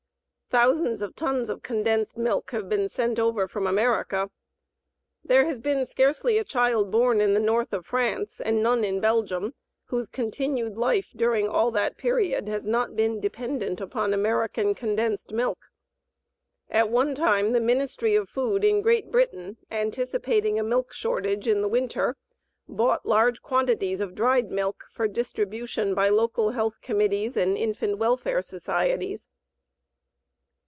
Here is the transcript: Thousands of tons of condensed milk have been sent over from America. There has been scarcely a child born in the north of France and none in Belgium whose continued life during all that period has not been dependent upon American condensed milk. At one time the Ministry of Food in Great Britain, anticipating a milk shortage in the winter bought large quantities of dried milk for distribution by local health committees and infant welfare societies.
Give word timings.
Thousands 0.53 1.01
of 1.01 1.15
tons 1.15 1.49
of 1.49 1.63
condensed 1.63 2.17
milk 2.17 2.51
have 2.51 2.67
been 2.67 2.89
sent 2.89 3.19
over 3.19 3.47
from 3.47 3.65
America. 3.65 4.29
There 5.23 5.45
has 5.45 5.61
been 5.61 5.85
scarcely 5.85 6.37
a 6.37 6.43
child 6.43 6.91
born 6.91 7.21
in 7.21 7.33
the 7.33 7.39
north 7.39 7.71
of 7.71 7.85
France 7.85 8.41
and 8.41 8.61
none 8.61 8.83
in 8.83 8.99
Belgium 8.99 9.53
whose 9.85 10.09
continued 10.09 10.75
life 10.75 11.13
during 11.15 11.47
all 11.47 11.71
that 11.71 11.95
period 11.95 12.49
has 12.49 12.67
not 12.67 12.97
been 12.97 13.21
dependent 13.21 13.79
upon 13.79 14.13
American 14.13 14.75
condensed 14.75 15.31
milk. 15.31 15.71
At 16.69 16.89
one 16.89 17.15
time 17.15 17.53
the 17.53 17.61
Ministry 17.61 18.15
of 18.17 18.27
Food 18.27 18.65
in 18.65 18.81
Great 18.81 19.09
Britain, 19.09 19.55
anticipating 19.71 20.59
a 20.59 20.63
milk 20.63 20.91
shortage 20.91 21.47
in 21.47 21.61
the 21.61 21.69
winter 21.69 22.17
bought 22.67 23.05
large 23.05 23.41
quantities 23.41 24.01
of 24.01 24.15
dried 24.15 24.51
milk 24.51 24.83
for 24.91 25.07
distribution 25.07 25.95
by 25.95 26.09
local 26.09 26.49
health 26.51 26.81
committees 26.81 27.37
and 27.37 27.57
infant 27.57 27.97
welfare 27.97 28.41
societies. 28.41 29.29